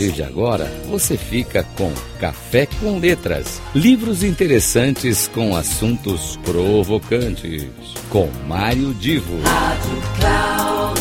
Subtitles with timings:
[0.00, 7.68] partir de agora, você fica com Café com Letras, livros interessantes com assuntos provocantes,
[8.08, 9.38] com Mário Divo.
[9.42, 11.00] Rádio Cloud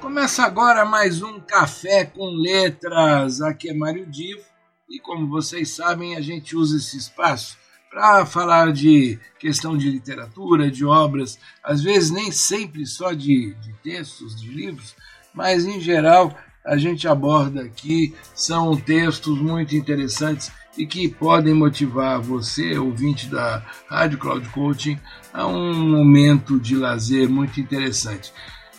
[0.00, 3.42] Começa agora mais um Café com Letras.
[3.42, 4.40] Aqui é Mário Divo
[4.88, 7.58] e, como vocês sabem, a gente usa esse espaço
[7.94, 13.72] para falar de questão de literatura, de obras, às vezes nem sempre só de, de
[13.84, 14.96] textos, de livros,
[15.32, 22.20] mas em geral a gente aborda aqui são textos muito interessantes e que podem motivar
[22.20, 24.98] você, ouvinte da Rádio Cloud Coaching,
[25.32, 28.32] a um momento de lazer muito interessante.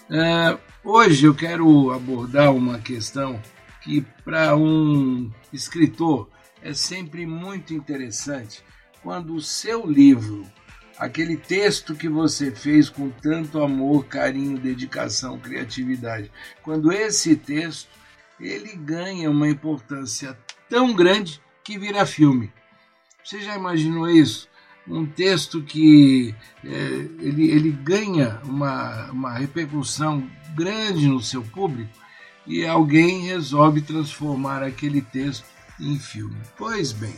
[0.10, 3.42] Uh, hoje eu quero abordar uma questão
[3.82, 6.28] que para um escritor
[6.62, 8.62] é sempre muito interessante
[9.06, 10.48] quando o seu livro,
[10.98, 16.32] aquele texto que você fez com tanto amor, carinho, dedicação, criatividade,
[16.64, 17.88] quando esse texto
[18.40, 20.36] ele ganha uma importância
[20.68, 22.52] tão grande que vira filme.
[23.24, 24.50] Você já imaginou isso?
[24.88, 31.94] Um texto que é, ele, ele ganha uma, uma repercussão grande no seu público
[32.48, 35.46] e alguém resolve transformar aquele texto
[35.80, 36.38] em filme.
[36.58, 37.16] Pois bem,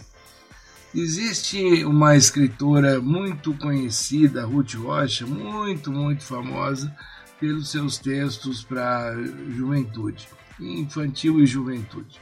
[0.95, 6.95] Existe uma escritora muito conhecida, Ruth Rocha, muito, muito famosa
[7.39, 9.13] pelos seus textos para
[9.49, 10.27] juventude,
[10.59, 12.19] infantil e juventude.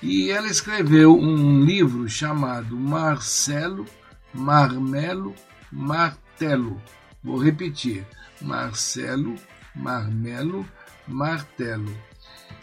[0.00, 3.84] E ela escreveu um livro chamado Marcelo
[4.32, 5.34] Marmelo
[5.70, 6.80] Martelo.
[7.22, 8.06] Vou repetir:
[8.40, 9.34] Marcelo
[9.74, 10.66] Marmelo
[11.06, 11.94] Martelo.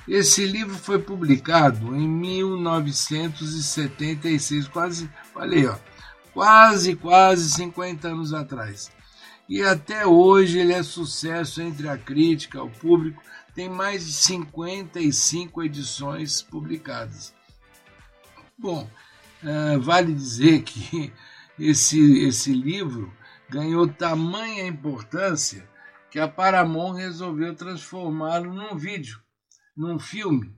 [0.07, 5.77] Esse livro foi publicado em 1976, quase, olha ó,
[6.33, 8.91] quase, quase 50 anos atrás.
[9.47, 13.21] E até hoje ele é sucesso entre a crítica, o público,
[13.53, 17.33] tem mais de 55 edições publicadas.
[18.57, 18.89] Bom,
[19.81, 21.13] vale dizer que
[21.59, 23.13] esse, esse livro
[23.49, 25.69] ganhou tamanha importância
[26.09, 29.23] que a Paramount resolveu transformá-lo num vídeo
[29.75, 30.55] num filme.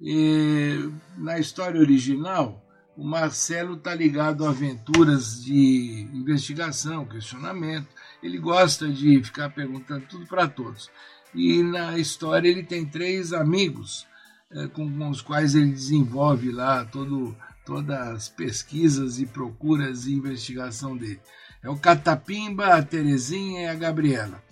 [0.00, 2.65] E, na história original,
[2.96, 7.88] o Marcelo está ligado a aventuras de investigação, questionamento.
[8.22, 10.90] Ele gosta de ficar perguntando tudo para todos.
[11.34, 14.06] E na história ele tem três amigos
[14.50, 20.96] é, com os quais ele desenvolve lá todo, todas as pesquisas e procuras e investigação
[20.96, 21.20] dele.
[21.62, 24.42] É o Catapimba, a Terezinha e a Gabriela.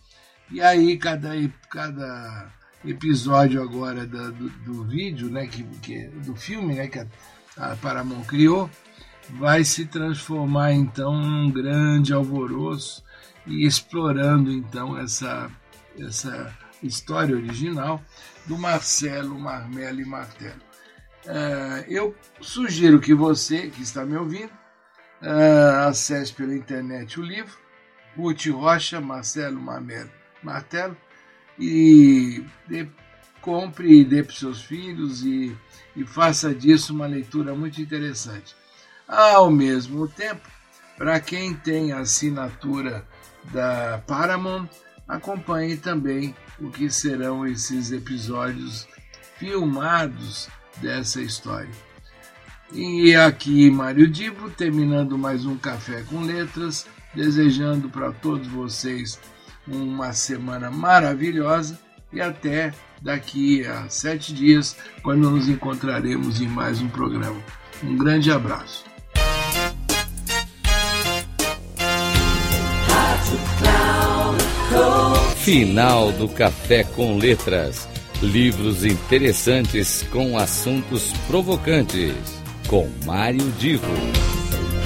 [0.50, 1.30] E aí cada,
[1.70, 2.52] cada
[2.84, 7.06] episódio agora do, do, do vídeo, né, que, que, do filme né, que a,
[7.56, 8.70] a Paramount criou,
[9.30, 13.04] vai se transformar então num grande alvoroço
[13.46, 15.50] e explorando então essa,
[15.98, 18.02] essa história original
[18.46, 20.60] do Marcelo, Marmelo e Martelo.
[21.24, 24.52] Uh, eu sugiro que você que está me ouvindo
[25.22, 27.56] uh, acesse pela internet o livro
[28.16, 30.10] Ruth Rocha, Marcelo Marmelo,
[30.42, 30.96] Martelo,
[31.58, 32.86] e dê,
[33.44, 35.54] compre e dê para seus filhos e,
[35.94, 38.56] e faça disso uma leitura muito interessante.
[39.06, 40.48] Ao mesmo tempo,
[40.96, 43.06] para quem tem a assinatura
[43.52, 44.66] da Paramount,
[45.06, 48.88] acompanhe também o que serão esses episódios
[49.36, 51.68] filmados dessa história.
[52.72, 59.20] E aqui Mário Divo, terminando mais um Café com Letras, desejando para todos vocês
[59.68, 61.78] uma semana maravilhosa
[62.10, 62.72] e até
[63.04, 67.40] daqui a sete dias, quando nos encontraremos em mais um programa.
[67.82, 68.84] Um grande abraço.
[75.36, 77.86] Final do Café com Letras.
[78.22, 82.14] Livros interessantes com assuntos provocantes.
[82.66, 83.84] Com Mário Divo.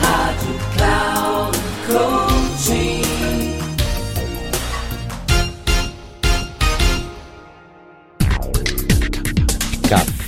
[0.00, 2.17] Rádio Cloud Coaching.